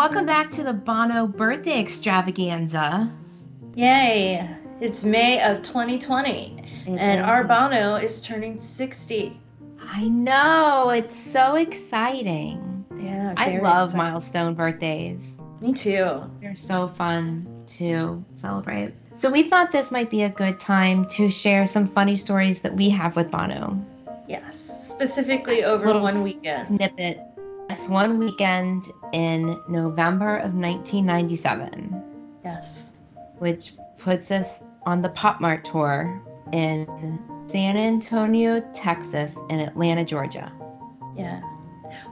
[0.00, 3.12] welcome back to the Bono birthday extravaganza.
[3.74, 4.48] Yay!
[4.80, 9.38] It's May of 2020, and our Bono is turning 60.
[9.78, 12.82] I know, it's so exciting.
[12.98, 13.96] Yeah, I love exciting.
[13.98, 15.36] milestone birthdays.
[15.60, 16.22] Me too.
[16.40, 18.94] They're so fun to celebrate.
[19.16, 22.74] So we thought this might be a good time to share some funny stories that
[22.74, 23.78] we have with Bono.
[24.26, 26.68] Yes, specifically over Little one weekend.
[26.68, 27.20] Snippet.
[27.88, 32.02] One weekend in November of 1997,
[32.44, 32.94] Yes.
[33.38, 36.22] which puts us on the Pop Mart tour
[36.52, 40.52] in San Antonio, Texas, and Atlanta, Georgia.
[41.16, 41.40] Yeah.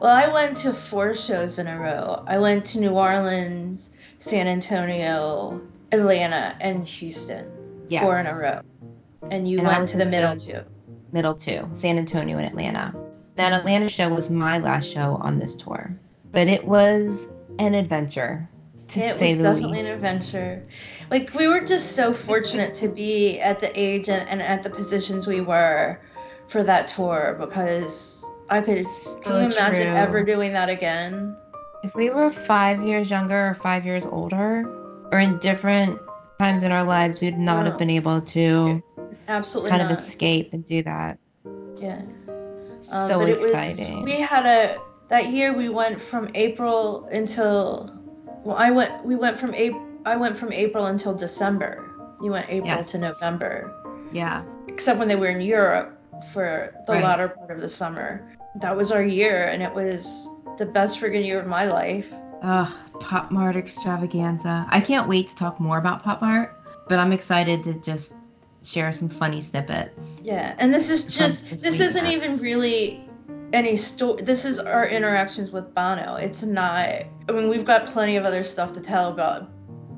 [0.00, 2.24] Well, I went to four shows in a row.
[2.26, 5.60] I went to New Orleans, San Antonio,
[5.92, 7.46] Atlanta, and Houston.
[7.88, 8.02] Yes.
[8.02, 8.60] Four in a row.
[9.30, 10.60] And you And went to the middle two.
[11.12, 12.92] Middle two, San Antonio and Atlanta.
[13.38, 15.94] That Atlanta show was my last show on this tour,
[16.32, 17.26] but it was
[17.60, 18.48] an adventure,
[18.88, 19.80] to it say was the definitely least.
[19.80, 20.62] an adventure.
[21.12, 24.70] Like we were just so fortunate to be at the age and, and at the
[24.70, 26.00] positions we were
[26.48, 28.84] for that tour because I could
[29.22, 29.96] can you imagine true.
[29.96, 31.36] ever doing that again?
[31.84, 34.64] If we were five years younger or five years older,
[35.12, 35.96] or in different
[36.40, 37.70] times in our lives, we'd not No.
[37.70, 38.82] have been able to
[39.28, 39.92] Absolutely kind not.
[39.92, 41.18] of escape and do that.
[41.80, 42.02] yeah.
[42.92, 44.02] Um, so it was- exciting.
[44.04, 47.90] we had a that year we went from April until
[48.44, 51.84] well I went we went from April I went from April until December.
[52.22, 52.90] You went April Yes.
[52.92, 53.72] to November.
[54.12, 54.42] yeah.
[54.68, 55.98] except when they were in Europe
[56.32, 57.02] for the Right.
[57.04, 58.22] latter part of the summer.
[58.60, 62.06] That was our year, and it was the best friggin' year of my life.
[62.42, 62.68] Ugh,
[63.00, 64.66] Pop Mart extravaganza.
[64.70, 66.54] I can't wait to talk more about Pop Mart,
[66.88, 68.12] but I'm excited to just
[68.64, 70.20] share some funny snippets.
[70.22, 72.22] Yeah, and this is just this isn't weekend.
[72.22, 73.08] even really
[73.52, 74.22] any story.
[74.22, 76.16] This is our interactions with Bono.
[76.16, 76.84] It's not.
[76.88, 79.50] I mean, we've got plenty of other stuff to tell about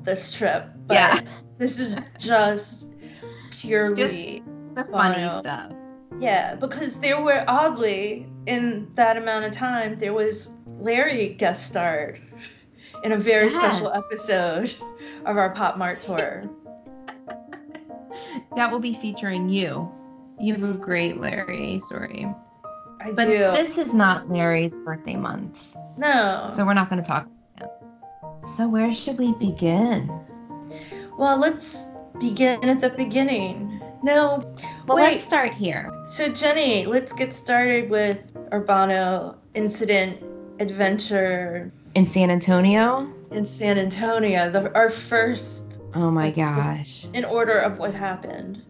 [0.03, 1.19] this trip, but Yeah.
[1.57, 2.87] this is just
[3.51, 4.43] purely
[4.75, 5.39] The funny Bono.
[5.39, 5.71] stuff.
[6.19, 12.19] Yeah, because there were oddly in that amount of time there was Larry guest starred
[13.03, 14.73] in a very special episode
[15.25, 16.43] of our Pop Mart tour.
[18.55, 19.89] That will be featuring you.
[20.39, 22.27] You have a great Larry story.
[22.99, 23.37] I But do.
[23.37, 25.57] this is not Larry's birthday month,
[25.97, 26.49] no.
[26.51, 27.27] so we're not going to talk.
[28.55, 30.09] So where should we begin?
[31.17, 31.85] well, let's
[32.19, 33.79] begin at the beginning.
[34.03, 34.43] No.
[34.87, 35.11] Well, wait.
[35.11, 35.91] let's start here.
[36.07, 38.19] So Jenny, let's get started with
[38.51, 40.23] our Bono incident
[40.59, 43.11] adventure In San Antonio?
[43.31, 44.49] in San Antonio.
[44.51, 47.07] The, our first Oh my That's the- gosh.
[47.13, 48.61] in order of what happened.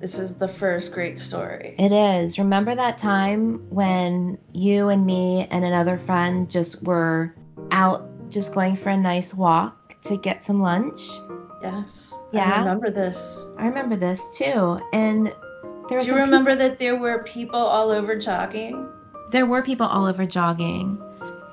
[0.00, 1.74] This is the first great story.
[1.78, 2.38] It is.
[2.38, 7.34] Remember that time when you and me and another friend just were
[7.70, 11.00] out just going for a nice walk to get some lunch?
[11.62, 12.12] Yes.
[12.32, 12.52] Yeah?
[12.54, 13.46] I remember this.
[13.56, 14.80] I remember this too.
[14.92, 15.32] And
[15.88, 18.88] there was Do you remember that there were people all over jogging?
[19.30, 21.00] there were people all over jogging.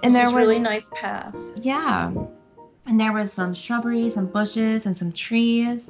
[0.04, 1.34] And there was really nice path.
[1.56, 2.12] Yeah.
[2.92, 5.88] And there was some shrubbery, some bushes, and some trees.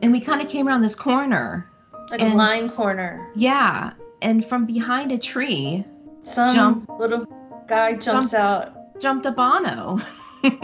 [0.00, 1.70] And we kind of came around this corner.
[2.10, 3.30] Like a And- line corner.
[3.36, 3.92] Yeah.
[4.22, 5.84] And from behind a tree
[6.22, 6.88] Some Jump.
[6.98, 7.26] little
[7.68, 8.98] guy jumps out.
[8.98, 10.00] jumped a Bono.
[10.42, 10.54] and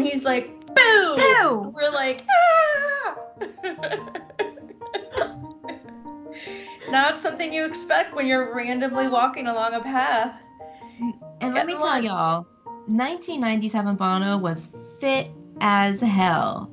[0.00, 1.16] he's like, boo!
[1.20, 1.72] Ew.
[1.74, 3.16] We're like, ah!
[6.90, 10.40] Not something you expect when you're randomly walking along a path.
[11.40, 12.04] And let me Getting tell lunch.
[12.04, 12.46] y'all,
[12.86, 14.68] 1997 Bono was
[15.00, 15.28] fit
[15.60, 16.70] as hell.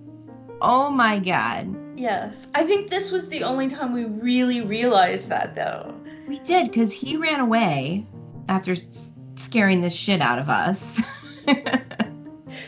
[0.62, 1.76] Oh my god.
[1.98, 2.48] Yes.
[2.56, 5.94] I think this was the only time we really realized that, though.
[6.28, 8.06] We did because he ran away
[8.50, 11.00] after s- scaring the shit out of us.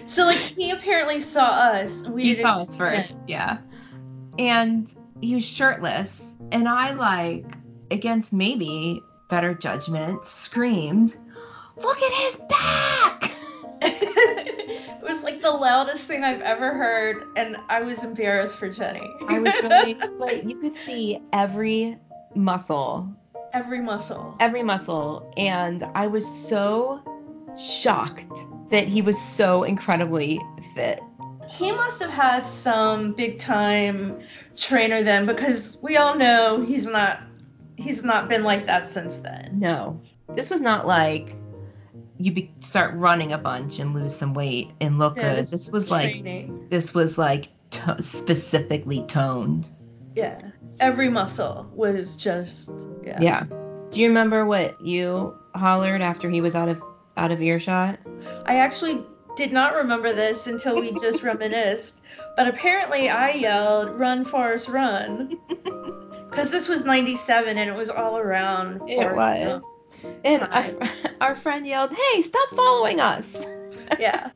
[0.08, 2.04] So, like, he apparently saw us.
[2.08, 3.22] We he saw us first, him.
[3.28, 3.58] yeah.
[4.38, 4.88] And
[5.22, 7.46] he was shirtless, and I like,
[7.90, 9.02] against maybe
[9.32, 11.18] better judgment, screamed,
[11.78, 13.25] "Look at his back!"
[15.26, 19.10] Like the loudest thing I've ever heard, and I was embarrassed for Jenny.
[19.28, 21.98] I was really, but you could see every
[22.36, 23.10] muscle,
[23.52, 24.36] every muscle.
[24.40, 27.02] every muscle, and I was so
[27.58, 30.40] shocked that he was so incredibly
[30.76, 31.02] fit.
[31.50, 34.20] He must have had some big time
[34.56, 37.22] trainer then, because we all know he's not.
[37.78, 39.60] He's not been like that since then.
[39.60, 40.00] No,
[40.36, 41.36] this was not like
[42.18, 45.40] you be- start running a bunch and lose some weight and look Yeah, good.
[45.40, 46.68] This, is was like training.
[46.70, 49.70] this was like to- specifically toned.
[50.16, 50.40] yeah,
[50.80, 52.70] every muscle was just
[53.04, 53.20] yeah.
[53.22, 53.44] Yeah.
[53.92, 56.82] Do you remember what you hollered after he was out of
[57.18, 58.00] out of earshot?
[58.46, 59.02] I actually
[59.38, 62.02] did not remember this until we just reminisced.
[62.38, 65.38] But apparently, I yelled, "Run, Forrest, run!"
[66.30, 68.82] Because this was '97 and it was all around.
[68.90, 69.44] It was.
[69.46, 69.64] Gump.
[70.24, 70.66] And our,
[71.22, 73.46] our friend yelled, "Hey, stop following us!"
[74.00, 74.32] Yeah.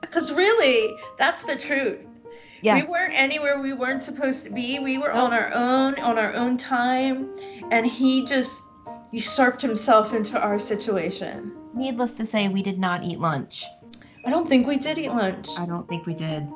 [0.00, 1.98] Because really, that's the truth.
[2.62, 2.82] Yes.
[2.82, 4.78] We weren't anywhere we weren't supposed to be.
[4.78, 7.28] We were on our own, on our own time,
[7.70, 8.62] and he just
[9.12, 11.52] usurped himself into our situation.
[11.74, 13.66] Needless to say, we did not eat lunch.
[14.24, 15.48] I don't think we did eat lunch.
[15.58, 16.48] I don't think we did.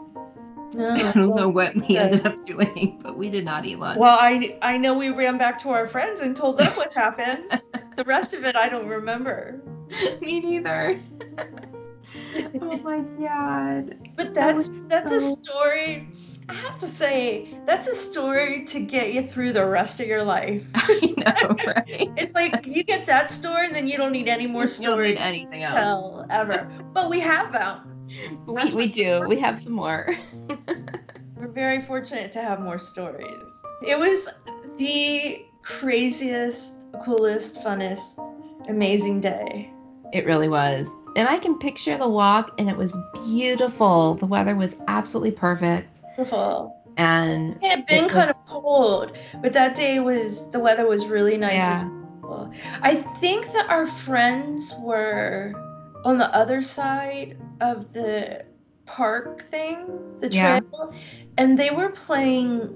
[0.73, 0.91] No.
[0.95, 3.99] I don't know what we ended up doing, but we did not eat lunch.
[3.99, 7.61] Well, I I know we ran back to our friends and told them what happened.
[7.99, 9.61] The rest of it I don't remember.
[10.23, 11.01] Me neither.
[12.63, 13.99] oh my god.
[14.17, 16.09] But That that's was that's a story.
[16.49, 20.23] I have to say, that's a story to get you through the rest of your
[20.23, 20.65] life.
[20.77, 21.85] I know, right?
[22.17, 24.75] It's like you get that story, and then you don't need any more You don't
[24.77, 25.75] story need to anything else.
[25.75, 26.71] tell ever.
[26.95, 28.07] But we have them.
[28.47, 29.25] We, we do.
[29.29, 30.17] We have some more.
[31.37, 33.51] We're very fortunate to have more stories.
[33.87, 34.29] It was
[34.79, 38.19] the craziest, coolest, funnest,
[38.69, 39.71] amazing day.
[40.13, 40.89] It really was.
[41.17, 42.97] And I can picture the walk, and it was
[43.27, 44.15] beautiful.
[44.15, 46.01] The weather was absolutely perfect.
[46.17, 46.75] Beautiful.
[46.97, 50.87] And It had been It kind was- of cold, but that day was the weather
[50.87, 51.83] was really nice.
[51.83, 51.85] It
[52.25, 52.79] was yeah.
[52.83, 55.53] I think that our friends were
[56.05, 58.45] on the other side of the
[58.87, 59.79] park thing,
[60.21, 60.61] the Yeah.
[60.61, 60.93] trail,
[61.39, 62.75] and they were playing.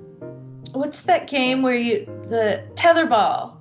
[0.72, 3.52] What's that game where you the tetherball?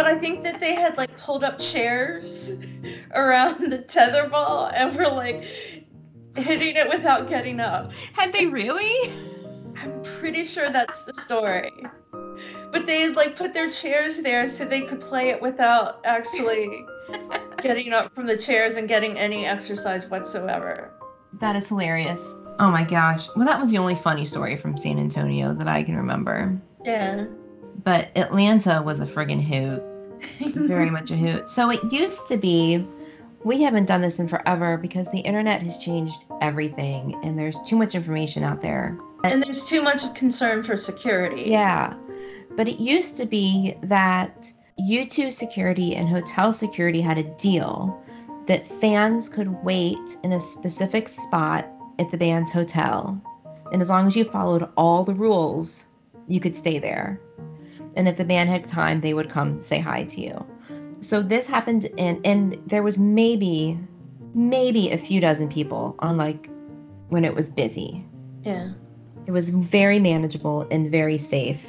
[0.00, 2.52] But I think that they had like pulled up chairs
[3.14, 5.44] around the tetherball and were like
[6.34, 7.92] hitting it without getting up.
[8.14, 9.12] had they really?
[9.76, 11.70] I'm pretty sure that's the story.
[12.72, 16.82] But they had like put their chairs there so they could play it without actually
[17.62, 20.94] getting up from the chairs and getting any exercise whatsoever.
[21.40, 22.22] That is hilarious.
[22.58, 23.28] Oh my gosh.
[23.36, 26.58] Well, that was the only funny story from San Antonio that I can remember.
[26.86, 27.26] Yeah.
[27.84, 29.82] But Atlanta was a friggin' hoot.
[30.54, 31.50] Very much a hoot.
[31.50, 32.86] So it used to be,
[33.44, 37.76] we haven't done this in forever because the internet has changed everything and there's too
[37.76, 38.98] much information out there.
[39.24, 41.44] and there's too much of concern for security.
[41.50, 41.94] Yeah.
[42.56, 44.50] But it used to be that
[44.80, 48.02] U2 security and hotel security had a deal
[48.46, 51.68] that fans could wait in a specific spot
[51.98, 53.20] at the band's hotel.
[53.72, 55.84] And as long as you followed all the rules,
[56.26, 57.20] you could stay there.
[57.96, 60.46] And if the band had time, they would come say hi to you.
[61.00, 63.78] So this happened in and there was maybe
[64.34, 66.48] maybe a few dozen people on like
[67.08, 68.04] when it was busy.
[68.44, 68.72] Yeah.
[69.26, 71.64] It was very manageable and very safe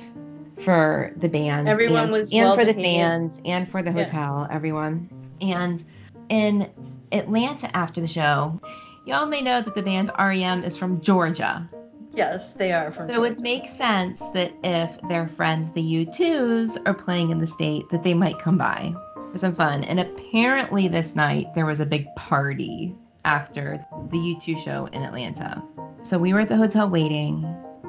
[0.59, 1.67] for the band.
[1.67, 4.03] Everyone and, was and for the fans and for the Yeah.
[4.03, 5.09] hotel, everyone.
[5.41, 5.83] And
[6.29, 6.69] in
[7.11, 8.59] Atlanta after the show,
[9.05, 11.67] y'all may know that the band REM is from Georgia.
[12.13, 13.41] Yes, they are from So it would Georgia.
[13.41, 18.13] make sense that if their friends, the U2s, are playing in the state, that they
[18.13, 18.93] might come by
[19.31, 19.83] for some fun.
[19.85, 25.63] And apparently this night there was a big party after the U2 show in Atlanta.
[26.03, 27.45] So we were at the hotel waiting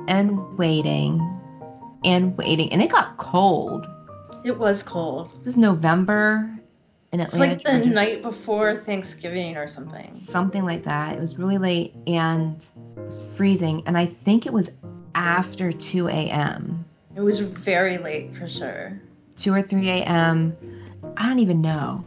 [0.06, 1.20] and waiting
[2.04, 2.72] and waiting.
[2.72, 3.86] And it got cold.
[4.44, 5.32] It was cold.
[5.40, 6.48] It was November
[7.12, 7.90] in It's like the Georgia.
[7.90, 10.14] night before Thanksgiving or something.
[10.14, 11.14] something like that.
[11.14, 12.56] It was really late and
[12.96, 13.82] it was freezing.
[13.86, 14.70] And I think it was
[15.14, 16.84] after 2 a.m.
[17.14, 18.98] It was very late for sure.
[19.36, 20.56] 2 or 3 a.m.
[21.18, 22.02] I don't even know.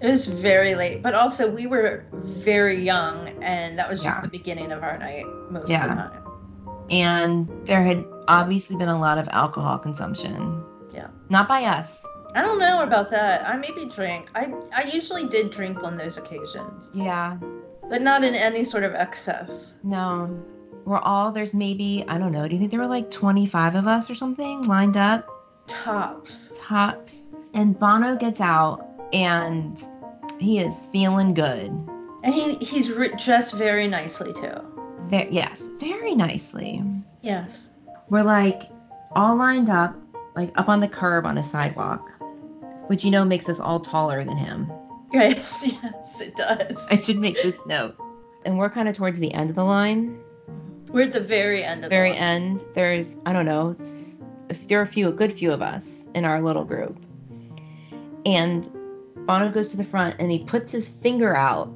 [0.00, 4.20] It was very late, but also we were very young, and that was just Yeah.
[4.22, 5.84] the beginning of our night most Yeah.
[5.84, 6.22] of the time.
[6.90, 10.64] And there had obviously been a lot of alcohol consumption.
[10.92, 11.06] Yeah.
[11.28, 12.02] Not by us.
[12.34, 13.46] I don't know about that.
[13.46, 14.28] I maybe drank.
[14.34, 17.36] I I usually did drink on those occasions, Yeah.
[17.88, 19.78] but not in any sort of excess.
[19.82, 20.28] No.
[20.84, 23.86] We're all, there's maybe, I don't know, do you think there were like 25 of
[23.86, 25.28] us or something lined up?
[25.66, 26.52] Tops.
[26.58, 27.24] Tops.
[27.54, 29.80] And Bono gets out and
[30.38, 31.66] he is feeling good.
[32.22, 34.54] And he he's re- dressed very nicely too.
[35.08, 36.82] Ve- yes, very nicely.
[37.22, 37.72] Yes.
[38.08, 38.70] We're like
[39.16, 39.94] all lined up,
[40.36, 42.08] like up on the curb on a sidewalk,
[42.90, 44.68] which you know makes us all taller than him.
[45.12, 46.88] Yes, yes, it does.
[46.90, 47.94] I should make this note.
[48.44, 50.18] And we're kind of towards the end of the line.
[50.88, 52.42] We're at the very end of Very the line.
[52.42, 52.64] end.
[52.74, 53.76] There's, I don't know,
[54.48, 57.00] if there are a few, a good few of us in our little group.
[58.26, 58.68] And
[59.24, 61.72] Bono goes to the front and he puts his finger out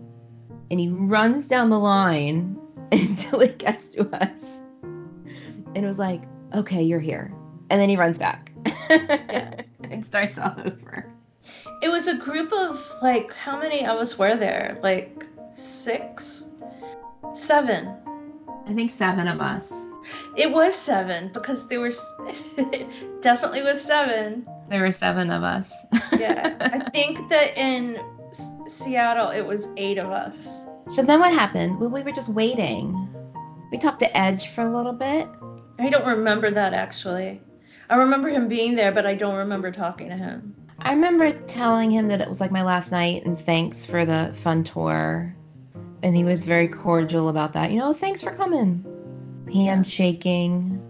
[0.73, 2.59] and he runs down the line
[2.91, 4.59] until it gets to us.
[4.83, 6.25] And it was like,
[6.57, 7.33] okay, you're here.
[7.71, 8.51] And then he runs back
[8.91, 9.61] Yeah.
[9.91, 11.07] and starts all over.
[11.83, 14.79] It was a group of like how many of us were there?
[14.83, 16.45] Like six,
[17.35, 17.95] seven.
[18.67, 19.73] I think seven of us.
[20.37, 21.99] It was seven because there was
[23.21, 24.47] definitely was seven.
[24.69, 25.73] There were seven of us.
[26.19, 27.97] Yeah, I think that in
[28.31, 30.65] S- Seattle it was eight of us.
[30.89, 31.81] so then what happened?
[31.81, 33.09] Well, we were just waiting.
[33.73, 35.27] We talked to Edge for a little bit.
[35.81, 37.41] I don't remember that actually.
[37.91, 40.55] I remember him being there, but I don't remember talking to him.
[40.81, 44.35] I remember telling him that it was like my last night and thanks for the
[44.43, 45.35] fun tour.
[46.03, 47.71] And he was very cordial about that.
[47.71, 48.85] You know, thanks for coming.
[49.53, 50.81] Handshaking.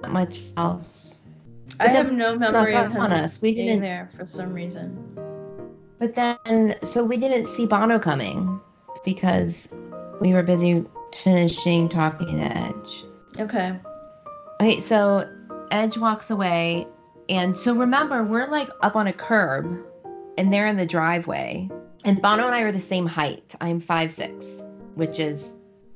[0.00, 1.18] Not much else.
[1.80, 3.40] I have no memory of him on us.
[3.40, 4.96] We being didn't there for some reason.
[5.98, 8.60] But then, so we didn't see Bono coming
[9.04, 9.68] because
[10.20, 13.04] we were busy finishing talking to Edge.
[13.38, 13.78] Okay.
[14.60, 15.28] Okay, so
[15.72, 16.86] Edge walks away.
[17.28, 19.84] And so remember, we're like up on a curb
[20.38, 21.68] and they're in the driveway.
[22.04, 23.54] And Bono and I are the same height.
[23.60, 24.62] I'm five six,
[24.94, 25.52] which is,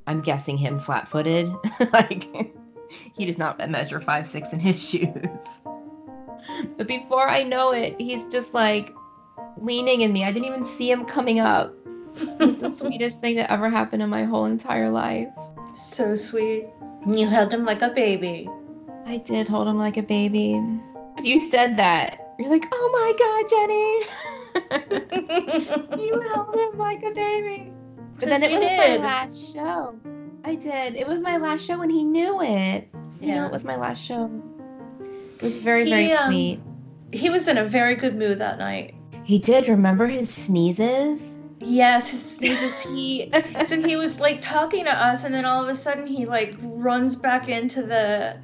[0.06, 1.52] I'm guessing him flat footed.
[1.92, 2.52] like,
[3.14, 5.12] he does not measure five six in his shoes.
[6.76, 8.94] But before I know it, he's just like
[9.58, 10.24] leaning in me.
[10.24, 11.74] I didn't even see him coming up.
[12.16, 15.28] It's the sweetest thing that ever happened in my whole entire life.
[15.74, 16.66] so sweet.
[17.06, 18.48] You held him like a baby.
[19.06, 20.60] I did hold him like a baby.
[21.22, 22.34] You said that.
[22.38, 24.04] You're like, oh my god, Jenny.
[26.04, 27.72] you held him like a baby.
[28.18, 29.00] But then it was my did.
[29.00, 29.94] last show.
[30.44, 30.96] I did.
[30.96, 32.88] It was my last show and he knew it.
[33.20, 33.46] You know, Yeah.
[33.46, 34.30] it was my last show.
[35.36, 36.60] It was very, He, very um, sweet.
[37.12, 38.94] He was in a very good mood that night.
[39.24, 41.22] He did remember his sneezes.
[41.60, 42.80] Yes, his sneezes.
[42.82, 43.32] He
[43.66, 46.54] so he was like talking to us, and then all of a sudden he like
[46.60, 48.36] runs back into the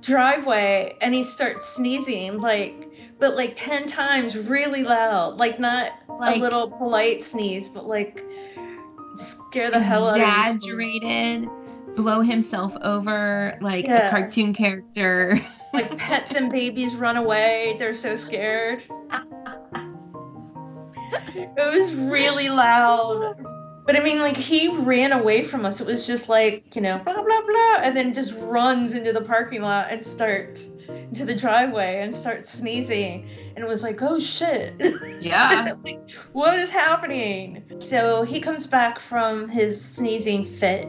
[0.00, 2.88] driveway and he starts sneezing like,
[3.18, 5.36] but like ten times, really loud.
[5.38, 8.24] Like not Like- a little polite sneeze, but like
[9.16, 11.48] scare the hell out of exaggerated,
[11.96, 14.08] blow himself over like Yeah.
[14.08, 15.38] a cartoon character.
[15.72, 17.76] Like pets and babies run away.
[17.78, 18.82] They're so scared.
[21.32, 23.36] It was really loud.
[23.90, 25.80] But I mean, like, he ran away from us.
[25.80, 29.20] It was just like, you know, blah, blah, blah, and then just runs into the
[29.20, 33.28] parking lot and starts into the driveway and starts sneezing.
[33.56, 34.80] And it was like, oh shit.
[35.20, 35.74] Yeah.
[35.82, 35.98] like,
[36.34, 37.64] what is happening?
[37.80, 40.88] So he comes back from his sneezing fit.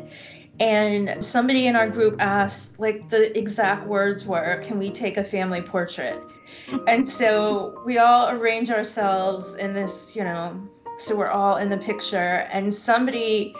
[0.60, 5.24] And somebody in our group asked, like, the exact words were, Can we take a
[5.24, 6.22] family portrait?
[6.86, 10.62] and so we all arrange ourselves in this, you know,
[11.02, 12.48] so we're all in the picture.
[12.52, 13.56] And somebody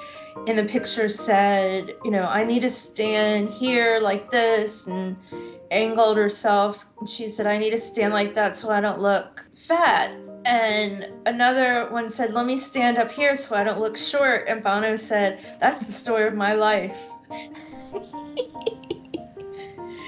[0.48, 5.18] in the picture said, you know, I need to stand here like this and
[5.72, 6.86] angled herself.
[7.08, 10.12] She said, I need to stand like that so I don't look fat.
[10.46, 14.48] And another one said, Let me stand up here so I don't look short.
[14.48, 16.98] And Bono said, That's the story of my life.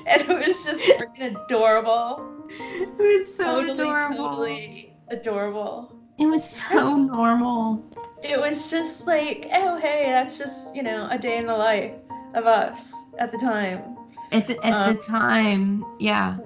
[0.06, 2.46] And it was just freaking adorable.
[2.50, 4.18] it was so totally, adorable.
[4.18, 5.96] totally adorable.
[6.20, 7.84] It was so normal.
[8.24, 11.94] It was just like, oh hey, that's just you know a day in the life
[12.34, 13.98] of us at the time.
[14.32, 16.38] At the, at Um, the time, yeah.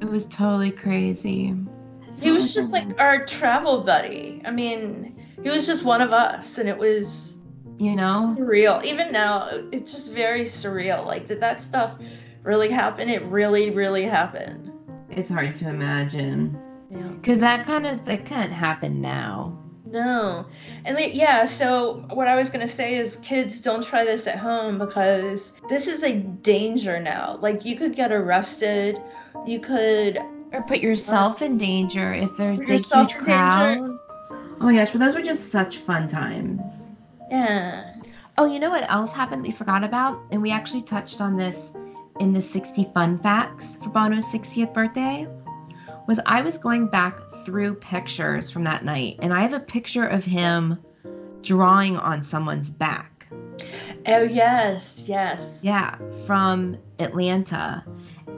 [0.00, 1.54] It was totally crazy.
[2.18, 4.42] He was just like our travel buddy.
[4.44, 7.36] I mean, he was just one of us, and it was
[7.78, 8.34] you know?
[8.38, 8.84] surreal.
[8.84, 11.04] Even now, it's just very surreal.
[11.04, 11.98] Like, did that stuff
[12.42, 13.08] really happen?
[13.08, 14.72] It really, really happened.
[15.10, 16.58] It's hard to imagine.
[16.96, 17.10] Yeah.
[17.22, 19.58] Cause that kind of that can't happen now.
[19.88, 20.44] No.
[20.84, 24.26] And like, yeah, so what I was going to say is kids don't try this
[24.26, 27.38] at home because this is a danger now.
[27.40, 29.00] Like you could get arrested.
[29.46, 30.18] You could
[30.52, 33.90] Or put yourself in danger if there's big huge crowds.
[34.30, 36.62] Oh my gosh, but those were just such fun times.
[37.30, 37.92] yeah.
[38.38, 40.18] Oh, you know what else happened that we forgot about?
[40.30, 41.72] And we actually touched on this
[42.20, 45.26] in the 60 fun facts for Bono's 60th birthday.
[46.06, 50.06] Was I was going back through pictures from that night, and I have a picture
[50.06, 50.78] of him
[51.42, 53.26] drawing on someone's back.
[54.06, 55.60] Oh yes, yes.
[55.64, 55.96] Yeah,
[56.26, 57.84] from Atlanta.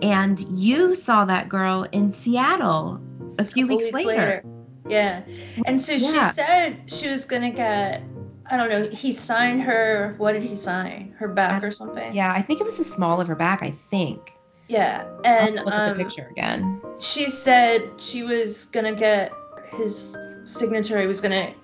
[0.02, 3.00] And you saw that girl in Seattle
[3.38, 4.44] a few Couple weeks, later.
[4.88, 5.22] Yeah.
[5.66, 6.30] And so Yeah.
[6.30, 8.02] she said she was gonna get
[8.50, 11.14] I don't know, he signed her what did he sign?
[11.18, 12.14] Her back or something?
[12.14, 14.32] Yeah, I think it was the small of her back, I think.
[14.68, 15.06] Yeah.
[15.24, 16.80] And look at um, the picture again.
[16.98, 19.32] she said she was gonna get
[19.76, 21.54] his signature, he was gonna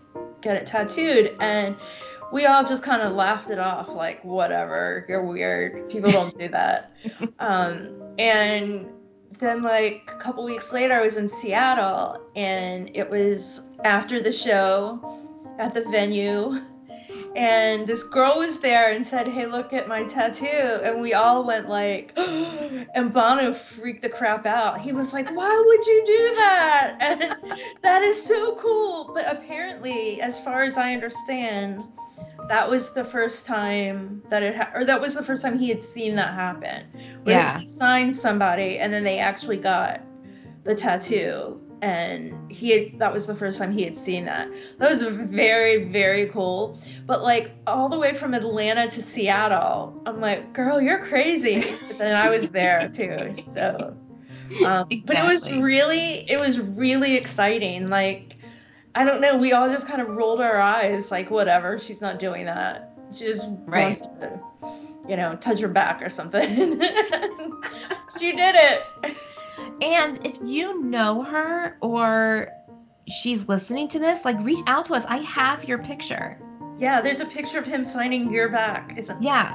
[0.40, 1.76] get it tattooed and
[2.32, 6.48] we all just kind of laughed it off like whatever you're weird people don't do
[6.48, 6.92] that
[7.38, 8.90] um, and
[9.38, 14.32] then like a couple weeks later, I was in Seattle, and it was after the
[14.32, 15.20] show
[15.58, 16.60] at the venue
[17.36, 20.46] and this girl was there and said, "Hey, look at my tattoo,"
[20.82, 24.80] and we all went like, and Bono freaked the crap out.
[24.80, 27.36] He was like, "Why would you do that?" And
[27.82, 29.10] that is so cool.
[29.14, 31.84] But apparently, as far as I understand,
[32.48, 35.68] that was the first time that it, ha- or that was the first time he
[35.68, 36.84] had seen that happen.
[37.24, 37.58] Where Yeah.
[37.58, 40.00] he signed somebody, and then they actually got
[40.64, 44.48] the tattoo and he had that was the first time he had seen that.
[44.78, 46.78] That was very very cool.
[47.06, 51.76] But like all the way from atlanta to seattle i'm like girl you're crazy.
[51.88, 53.96] But then i was there too so
[54.64, 57.88] um, but it was really it was really exciting.
[57.88, 58.36] Like
[58.94, 62.18] i don't know we all just kind of rolled our eyes like whatever she's not
[62.18, 62.90] doing that.
[63.12, 63.84] She just Right.
[63.84, 64.40] wants to
[65.08, 66.80] you know touch her back or something.
[68.18, 69.16] She did it
[69.82, 72.48] And if you know her or
[73.08, 75.04] she's listening to this, like reach out to us.
[75.08, 76.38] I have your picture.
[76.78, 78.94] Yeah, there's a picture of him signing your back.
[78.96, 79.54] Isn't Yeah.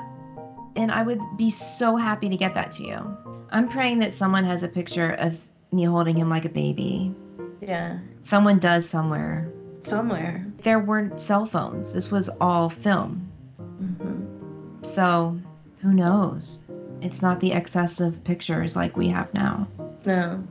[0.75, 3.17] And I would be so happy to get that to you.
[3.51, 7.13] I'm praying that someone has a picture of me holding him like a baby.
[7.61, 9.51] Yeah, Someone does somewhere.
[9.83, 10.45] somewhere.
[10.63, 11.93] There weren't cell phones.
[11.93, 13.29] This was all film.
[13.57, 14.23] hmm
[14.83, 15.37] So
[15.81, 16.61] who knows?
[17.01, 19.67] It's not the excessive pictures like we have now.
[20.05, 20.43] No.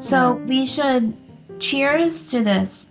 [0.00, 1.16] So we should
[1.60, 2.88] cheers to this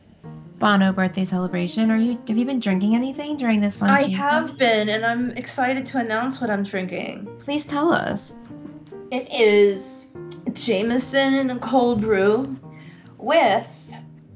[0.60, 1.92] Bono birthday celebration.
[1.92, 5.32] Are you have you been drinking anything during this fun I have been, and I'm
[5.32, 7.28] excited to announce what I'm drinking.
[7.40, 8.34] Please tell us.
[9.12, 10.08] It is
[10.54, 12.58] Jameson cold brew
[13.18, 13.68] with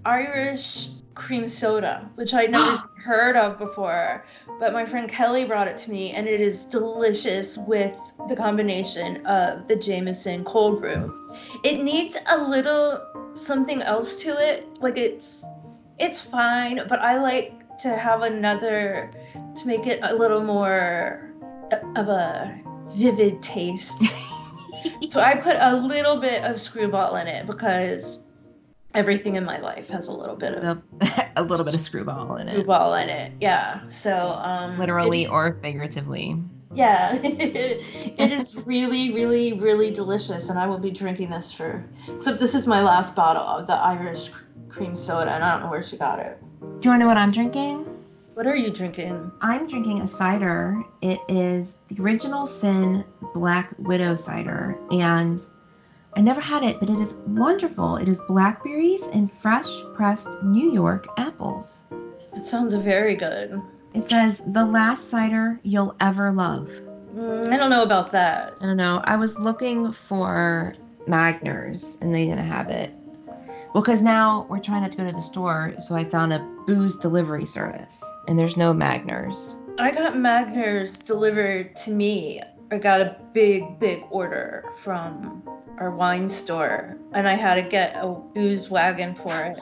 [0.05, 4.25] Irish cream soda, which I'd never heard of before.
[4.59, 7.95] But my friend Kelly brought it to me, and it is delicious with
[8.27, 11.32] the combination of the Jameson cold brew.
[11.63, 13.01] It needs a little
[13.34, 14.67] something else to it.
[14.82, 15.45] Like it's
[15.97, 19.12] it's fine, but I like to have another
[19.55, 21.32] to make it a little more
[21.95, 22.60] of a
[22.93, 24.03] vivid taste.
[25.10, 28.19] So I put a little bit of screwball in it because
[28.97, 30.81] everything in my life has a little bit of
[31.36, 33.31] a little bit of screwball in it, screwball in it.
[33.39, 33.86] Yeah.
[33.88, 36.36] So um literally it is- or figuratively.
[36.73, 37.13] yeah.
[37.23, 42.55] it is really, really, really delicious and I will be drinking this for except this
[42.55, 44.31] is my last bottle of the Irish
[44.67, 46.38] cream soda and I don't know where she got it.
[46.62, 47.86] Do you want to know what I'm drinking?
[48.33, 49.31] What are you drinking?
[49.41, 50.83] I'm drinking a cider.
[51.01, 55.43] It is the original Sin Black Widow cider, and
[56.17, 57.97] I never had it, but it is wonderful.
[57.97, 61.84] It is blackberries and fresh pressed New York apples.
[62.36, 63.62] It sounds very good.
[63.93, 66.71] It says the last cider you'll ever love.
[67.15, 68.56] Mm, I don't know about that.
[68.60, 68.99] I don't know.
[69.03, 70.73] I was looking for
[71.08, 72.91] Magners and they didn't have it.
[73.75, 76.39] Well, because now we're trying not to go to the store, so I found a
[76.65, 79.53] booze delivery service, and there's no Magners.
[79.77, 82.41] I got Magners delivered to me.
[82.71, 85.43] I got a big, big order from
[85.77, 89.57] our wine store, and I had to get a booze wagon for it.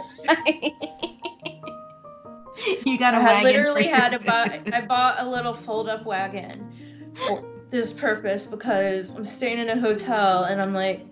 [2.85, 4.61] you got a I wagon literally had to buy.
[4.71, 10.45] I bought a little fold-up wagon for this purpose because I'm staying in a hotel,
[10.45, 11.05] and I'm like,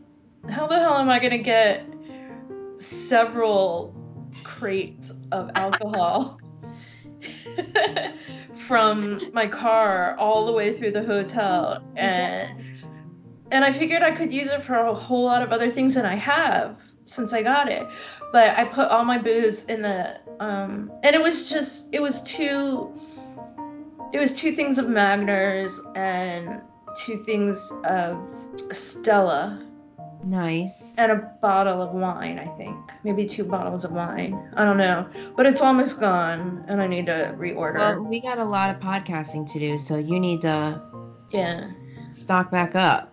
[0.49, 1.85] how the hell am I gonna get
[2.77, 3.95] several
[4.43, 6.39] crates of alcohol?
[8.67, 12.62] from my car all the way through the hotel and
[13.53, 16.05] and I figured I could use it for a whole lot of other things than
[16.05, 17.87] I have since I got it.
[18.33, 22.23] But I put all my booze in the um and it was just it was
[22.23, 22.91] two
[24.11, 26.61] it was two things of Magners and
[26.97, 28.17] two things of
[28.71, 29.63] Stella
[30.23, 30.95] Nice.
[30.97, 32.77] and a bottle of wine, I think.
[33.03, 34.39] Maybe two bottles of wine.
[34.55, 35.05] I don't know.
[35.35, 37.75] But it's almost gone and I need to reorder.
[37.75, 40.81] Well, we got a lot of podcasting to do, so you need to
[41.31, 41.71] yeah.
[42.13, 43.12] stock back up.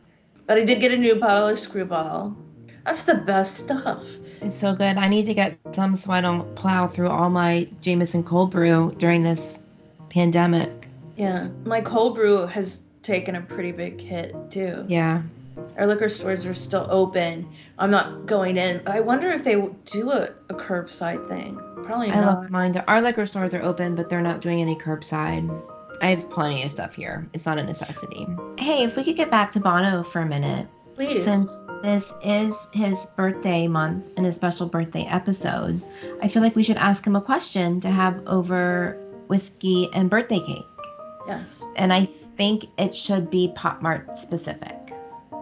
[0.50, 2.36] But I did get a new bottle of screwball.
[2.84, 4.04] That's the best stuff.
[4.40, 4.96] It's so good.
[4.96, 8.92] I need to get some so I don't plow through all my Jameson cold brew
[8.98, 9.60] during this
[10.08, 10.88] pandemic.
[11.16, 11.46] Yeah.
[11.64, 14.84] My cold brew has taken a pretty big hit too.
[14.88, 15.22] Yeah.
[15.78, 17.48] Our liquor stores are still open.
[17.78, 18.82] I'm not going in.
[18.88, 21.60] I wonder if they do a, a curbside thing.
[21.84, 22.24] Probably not.
[22.24, 22.76] I looked mine.
[22.88, 25.48] Our liquor stores are open, but they're not doing any curbside.
[26.02, 27.28] I have plenty of stuff here.
[27.32, 28.26] It's not a necessity.
[28.58, 30.66] Hey, if we could get back to Bono for a minute.
[30.94, 31.24] Please.
[31.24, 35.80] Since this is his birthday month and a special birthday episode,
[36.22, 38.98] I feel like we should ask him a question to have over
[39.30, 40.66] whiskey, and birthday cake.
[41.26, 41.64] Yes.
[41.76, 44.92] And I think it should be Pop Mart specific.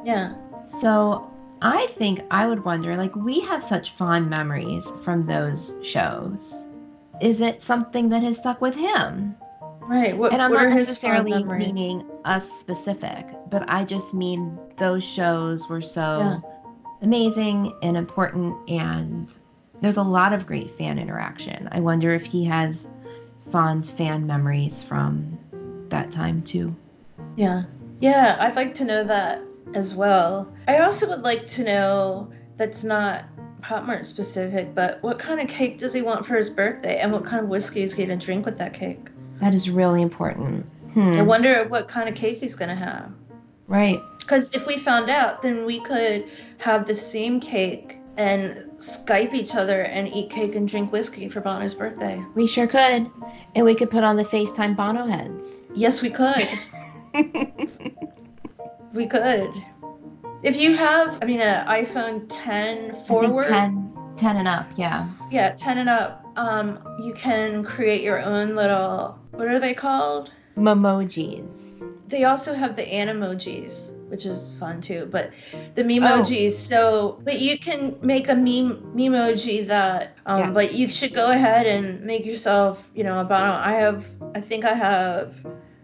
[0.05, 0.35] Yeah.
[0.67, 1.29] So
[1.63, 6.67] I think I would wonder like, we have such fond memories from those shows.
[7.21, 9.35] Is it something that has stuck with him?
[9.89, 10.17] Right.
[10.17, 14.13] What, and I'm what not are his fond necessarily meaning us specific, but I just
[14.13, 16.41] mean those shows were so Yeah.
[17.01, 19.31] amazing and important, and
[19.81, 21.71] there's a lot of great fan interaction.
[21.73, 22.89] I wonder if he has
[23.51, 25.39] fond fan memories from
[25.89, 26.77] that time too.
[27.37, 27.63] Yeah.
[28.01, 29.41] Yeah, I'd like to know that
[29.75, 30.53] as well.
[30.67, 33.25] I also would like to know that's not
[33.63, 37.11] Pop Mart specific, but what kind of cake does he want for his birthday and
[37.11, 39.09] what kind of whiskey is he going to drink with that cake?
[39.41, 40.67] That is really important.
[40.93, 41.13] Hmm.
[41.13, 43.11] I wonder what kind of cake he's going to have.
[43.67, 44.01] right.
[44.19, 46.27] Because if we found out, then we could
[46.59, 51.41] have the same cake and Skype each other and eat cake and drink whiskey for
[51.41, 52.21] Bono's birthday.
[52.35, 53.11] We sure could.
[53.55, 55.57] And we could put on the FaceTime Bono heads.
[55.75, 56.49] Yes, we could.
[58.93, 59.51] we could.
[60.43, 64.67] If you have, I mean, an iPhone 10 I think forward, 10, 10 and up,
[64.77, 65.09] yeah.
[65.31, 70.31] yeah, 10 and up, um, you can create your own little, what are they called?
[70.57, 71.85] Memojis.
[72.09, 75.09] They also have the animojis, which is fun too.
[75.13, 75.31] But
[75.75, 80.17] the memojis, so but you can make a meme memoji that.
[80.27, 80.51] Um, Yeah.
[80.51, 83.53] But you should go ahead and make yourself, you know, a Bono.
[83.53, 85.35] I have, I think I have,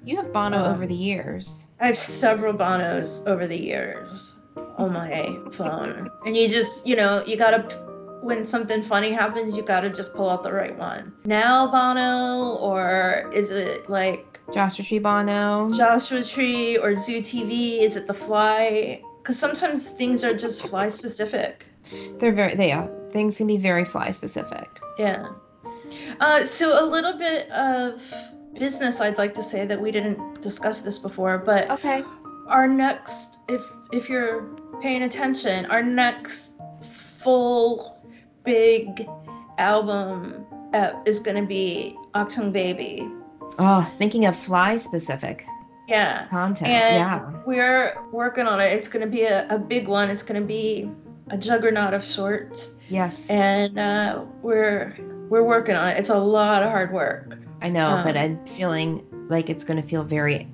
[0.05, 1.67] You have Bono Uh, over the years.
[1.81, 4.37] I have several Bonos over the years
[4.79, 7.84] on my phone, and you just, you know, you gotta.
[8.25, 11.13] When something funny happens, you gotta just pull out the right one.
[11.27, 15.69] Now Bono, or is it like Joshua Tree Bono.
[15.69, 17.81] Joshua Tree or Zoo TV?
[17.83, 19.03] Is it The Fly?
[19.23, 21.67] Because sometimes things are just fly specific.
[22.19, 22.89] They're very they are.
[23.13, 24.69] Things can be very fly specific.
[24.99, 25.29] Yeah.
[26.19, 28.03] Uh, so a little bit of
[28.59, 32.03] business I'd like to say that we didn't discuss this before, but Okay.
[32.49, 34.45] our next, if if you're
[34.81, 36.53] paying attention, our next
[36.91, 37.94] full
[38.45, 39.09] big
[39.59, 43.09] album uh, is going to be Achtung Baby.
[43.59, 45.47] Oh, thinking of fly specific
[45.89, 46.27] Yeah.
[46.29, 46.71] content.
[46.71, 47.43] And yeah.
[47.47, 48.73] we're working on it.
[48.73, 50.11] It's going to be a, a big one.
[50.11, 50.91] It's going to be
[51.31, 53.31] a juggernaut of sorts, Yes.
[53.31, 54.95] and uh, we're
[55.31, 55.99] we're working on it.
[55.99, 57.39] It's a lot of hard work.
[57.63, 60.47] I know, but um, I'm feeling like it's going to feel very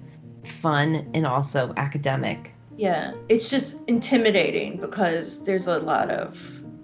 [0.44, 2.52] fun and also academic.
[2.76, 6.38] Yeah, it's just intimidating because there's a lot of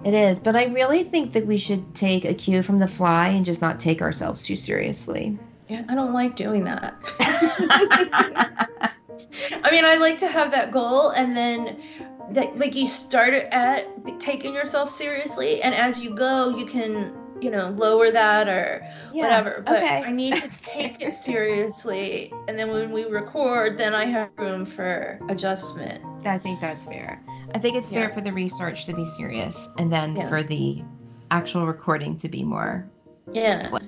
[0.06, 3.26] It is, but I really think that we should take a cue from the fly
[3.26, 5.36] and just not take ourselves too seriously.
[5.68, 5.82] yeah.
[5.88, 6.94] I don't like doing that.
[9.64, 11.82] I mean, I like to have that goal, and then
[12.30, 13.88] that like you start at
[14.20, 19.64] taking yourself seriously, and as you go, you can you know lower that or whatever.
[19.66, 20.04] But okay.
[20.04, 24.64] I need to take it seriously, and then when we record, then I have room
[24.64, 26.00] for adjustment.
[26.24, 27.20] I think that's fair.
[27.54, 28.14] I think it's fair Yeah.
[28.14, 30.28] for the research to be serious and then Yeah.
[30.28, 30.82] for the
[31.30, 32.86] actual recording to be more.
[33.32, 33.68] Yeah.
[33.68, 33.80] Play.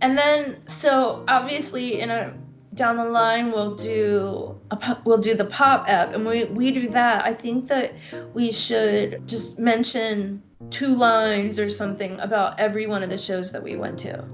[0.00, 2.34] And then so obviously in a
[2.74, 6.70] down the line we'll do a pop, we'll do the pop app and we we
[6.70, 7.24] do that.
[7.24, 7.92] I think that
[8.34, 13.62] we should just mention two lines or something about every one of the shows that
[13.62, 14.24] we went to.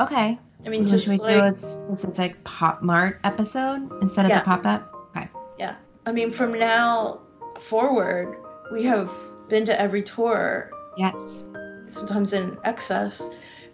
[0.00, 0.38] Okay.
[0.64, 4.40] I mean Should just we like do a specific Pop Mart episode instead of Yeah.
[4.40, 4.92] the pop up?
[5.16, 7.20] Okay yeah i mean from now
[7.62, 8.36] forward
[8.72, 9.10] we have
[9.48, 11.44] been to every tour Yes.
[11.88, 13.30] sometimes in excess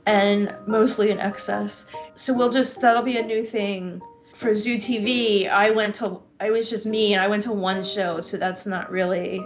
[0.07, 1.87] and mostly in excess.
[2.15, 4.03] So we'll just that'll be a new thing
[4.35, 5.49] for Zoo TV.
[5.49, 8.67] I went to I was just me and I went to one show, so that's
[8.67, 9.41] not really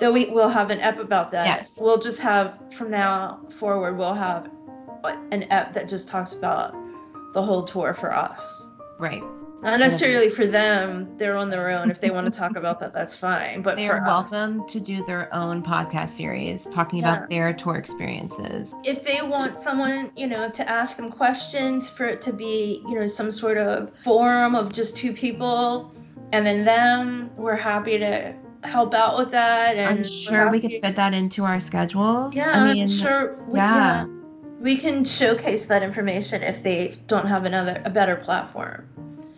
[0.00, 1.46] though we will have an ep about that.
[1.46, 1.78] Yes.
[1.80, 4.50] We'll just have from now forward we'll have
[5.30, 6.74] an ep that just talks about
[7.32, 8.68] the whole tour for us.
[8.98, 9.22] Right.
[9.64, 11.90] Not necessarily for them, they're on their own.
[11.90, 13.62] If they want to talk about that, that's fine.
[13.62, 17.14] But They're for us, welcome to do their own podcast series talking Yeah.
[17.16, 18.74] about their tour experiences.
[18.84, 23.00] if they want someone, you know, to ask them questions for it to be, you
[23.00, 25.94] know, some sort of forum of just two people
[26.32, 29.76] and then them, we're happy to help out with that.
[29.76, 32.34] And I'm sure we could fit that into our schedules.
[32.36, 33.42] Yeah, I mean, I'm sure.
[33.48, 34.04] We, yeah.
[34.04, 34.06] yeah.
[34.60, 38.88] We can showcase that information if they don't have another a better platform.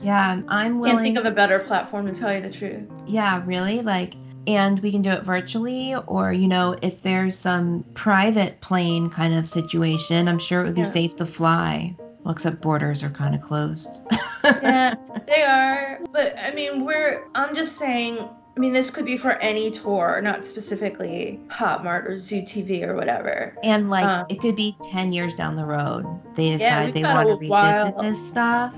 [0.00, 0.96] Yeah, I'm willing.
[0.96, 2.82] Can't think of a better platform to tell you the truth.
[3.06, 3.82] Yeah, really?
[3.82, 4.14] Like,
[4.46, 9.34] and we can do it virtually, or, you know, if there's some private plane kind
[9.34, 10.86] of situation, I'm sure it would be Yeah.
[10.90, 11.96] safe to fly.
[12.22, 14.02] Well, except borders are kind of closed.
[14.44, 14.94] yeah,
[15.26, 16.00] they are.
[16.12, 17.24] But I mean, we're.
[17.34, 18.18] I'm just saying,
[18.56, 22.82] I mean, this could be for any tour, not specifically Pop Mart or Zoo TV
[22.86, 23.54] or whatever.
[23.62, 26.04] And like Um, it could be 10 years down the road.
[26.34, 28.02] They decide we've they want to revisit while.
[28.02, 28.74] this stuff.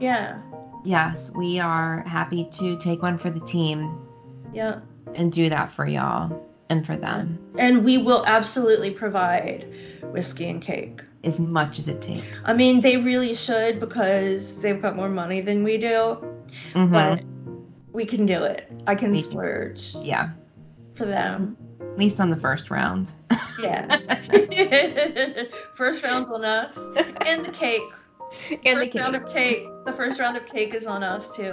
[0.00, 0.38] Yeah.
[0.84, 3.98] Yes, we are happy to take one for the team
[4.52, 4.80] Yeah.
[5.14, 6.36] and do that for y'all
[6.70, 9.66] and for them And we will absolutely provide
[10.12, 11.00] whiskey and cake.
[11.24, 12.40] as much as it takes.
[12.46, 16.18] I mean, they really should because they've got more money than we do,
[16.74, 16.90] Mhm.
[16.90, 17.22] but
[17.92, 18.68] we can do it.
[18.88, 19.30] I can We can.
[19.30, 20.30] splurge yeah,
[20.96, 21.56] for them.
[21.80, 23.12] at least on the first round.
[23.60, 23.86] Yeah.
[25.74, 26.76] first round's on us.
[27.24, 27.82] And the cake.
[28.64, 29.68] and the first round of cake.
[29.84, 31.52] The first round of cake is on us too.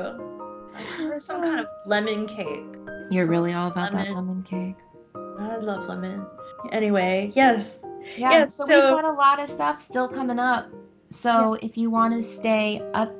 [1.02, 2.64] Or some kind of lemon cake.
[3.10, 4.16] You're really all about that lemon.
[4.16, 4.76] lemon cake.
[5.16, 6.26] I love lemon.
[6.72, 7.84] Anyway, yes.
[8.18, 10.70] Yeah, Yeah, so, so- we've got a lot of stuff still coming up.
[11.10, 13.12] So if you want to stay up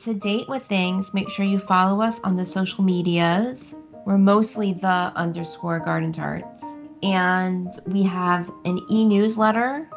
[0.00, 3.74] to date with things, make sure you follow us on the social medias.
[4.04, 6.62] We're mostly the underscore garden tarts.
[7.02, 9.88] And we have an e-newsletter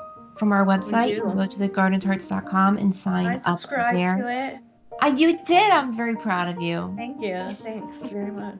[0.41, 1.13] from our website.
[1.13, 4.17] You can go to thegardentarts.com and sign I up subscribe there.
[4.17, 4.58] to it.
[4.99, 5.71] Uh, you did.
[5.71, 6.91] I'm very proud of you.
[6.97, 7.56] Thank you.
[7.62, 8.58] Thanks very much.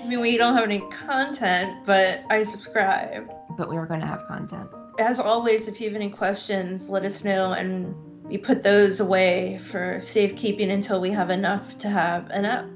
[0.00, 3.28] I mean, we don't have any content, but I subscribe.
[3.58, 4.68] But we are going to have content.
[5.00, 9.60] As always, if you have any questions, let us know, and we put those away
[9.72, 12.66] for safekeeping until we have enough to have enough.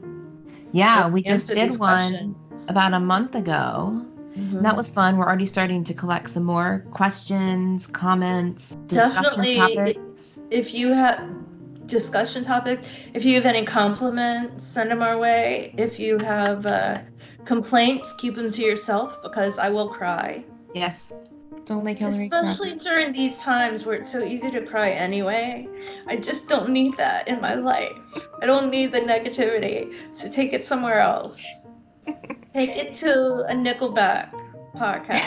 [0.73, 2.69] Yeah, we just did one questions.
[2.69, 4.05] about a month ago.
[4.39, 4.63] Mhm.
[4.63, 5.17] That was fun.
[5.17, 9.57] We're already starting to collect some more questions, comments, discussion Definitely.
[9.57, 10.41] topics.
[10.51, 11.21] if you have
[11.87, 15.75] discussion topics, if you have any compliments, send them our way.
[15.77, 17.01] If you have uh,
[17.45, 20.45] complaints, keep them to yourself because I will cry.
[20.75, 21.13] Yes.
[21.67, 22.41] Don't make Hillary cry.
[22.41, 25.69] Especially during these times where it's so easy to cry anyway.
[26.07, 27.99] I just don't need that in my life.
[28.41, 29.93] I don't need the negativity.
[30.13, 31.67] So take it somewhere else.
[32.55, 34.31] Take it to a Nickelback
[34.77, 35.25] podcast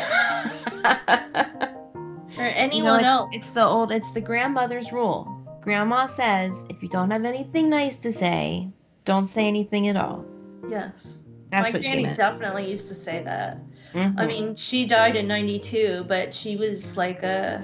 [2.37, 3.29] or you anyone know, else.
[3.33, 5.27] it's, it's the old, it's the grandmother's rule.
[5.61, 8.67] Grandma says if you don't have anything nice to say,
[9.05, 10.25] don't say anything at all.
[10.69, 11.19] Yes.
[11.51, 12.17] That's my what she granny meant.
[12.17, 13.57] definitely used to say that.
[13.93, 14.27] I Mhm.
[14.27, 17.61] mean, she died in 92, but she was like a.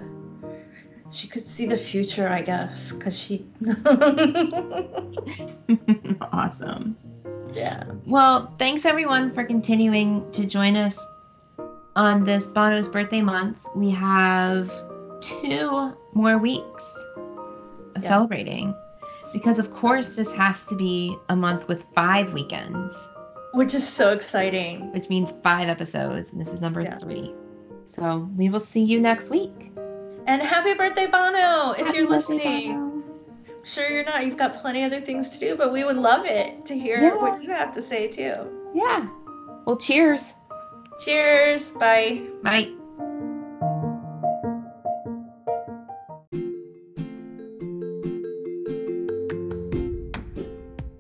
[1.10, 3.46] She could see the future, I guess, because she.
[6.34, 6.98] awesome.
[7.54, 7.84] Yeah.
[8.06, 11.00] Well, thanks everyone for continuing to join us
[11.96, 13.58] on this Bono's birthday month.
[13.76, 14.72] We have
[15.22, 17.06] two more weeks
[17.96, 18.10] of Yeah.
[18.10, 18.76] celebrating
[19.34, 22.96] because, of course, this has to be a month with five weekends,
[23.54, 24.92] Which is so exciting.
[24.94, 27.02] which means five episodes, and this is number Yes.
[27.02, 27.34] three.
[27.86, 29.72] So we will see you next week.
[30.28, 31.72] And happy birthday, Bono!
[31.72, 32.74] If Happy you're listening.
[32.74, 32.97] Bono.
[33.68, 34.26] Sure, you're not.
[34.26, 37.16] You've got plenty other things to do, but we would love it to hear Yeah.
[37.16, 38.34] what you have to say, too.
[38.74, 39.08] Yeah.
[39.66, 40.36] Well, cheers.
[41.04, 41.72] Cheers.
[41.72, 42.22] Bye.
[42.44, 42.72] Bye.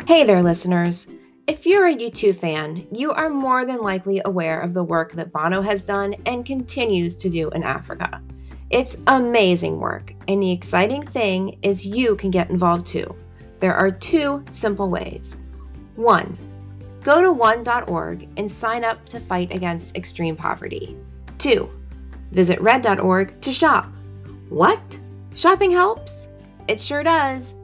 [0.06, 1.06] Hey there, listeners.
[1.47, 5.32] If you're a U2 fan, you are more than likely aware of the work that
[5.34, 8.21] Bono has done and continues to do in Africa.
[8.69, 13.15] It's amazing work, and the exciting thing is you can get involved too.
[13.62, 15.38] There are two simple ways.
[15.95, 16.38] One,
[17.01, 20.97] go to one.org and sign up to fight against extreme poverty.
[21.38, 21.69] Two,
[22.32, 23.89] visit red.org to shop.
[24.49, 24.82] What?
[25.34, 26.27] Shopping helps?
[26.67, 27.56] It sure does.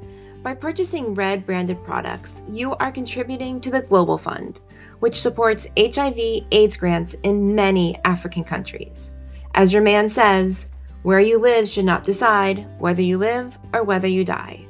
[0.42, 4.62] By purchasing Red branded products, you are contributing to the Global Fund,
[5.00, 9.12] which supports HIV AIDS grants in many African countries.
[9.54, 10.68] As your man says,
[11.04, 14.66] where you live should not decide whether you live or whether you die.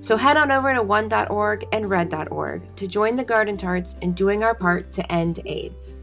[0.00, 4.42] So head on over to one.org and red.org to join the Garden Tarts in doing
[4.42, 5.98] our part to end AIDS.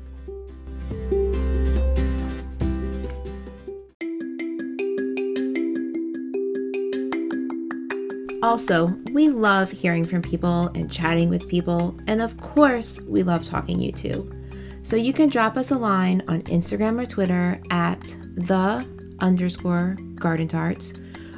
[8.41, 13.45] Also, we love hearing from people and chatting with people, and of course, we love
[13.45, 14.87] talking U2.
[14.87, 18.01] So you can drop us a line on Instagram or Twitter at
[18.35, 18.87] the
[19.21, 20.93] underscore garden tarts,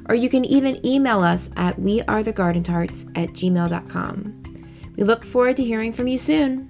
[0.09, 4.93] or you can even email us at wearethegardentarts at gmail.com.
[4.97, 6.69] We look forward to hearing from you soon.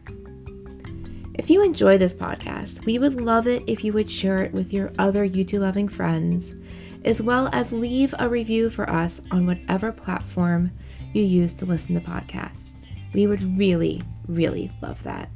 [1.36, 4.74] If you enjoy this podcast, we would love it if you would share it with
[4.74, 6.56] your other U2 loving friends
[7.06, 10.72] as well as leave a review for us on whatever platform
[11.14, 12.74] you use to listen to podcasts.
[13.14, 15.30] We would really, really love that.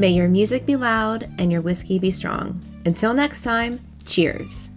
[0.00, 2.58] May your music be loud and your whiskey be strong.
[2.86, 4.69] Until next time, cheers.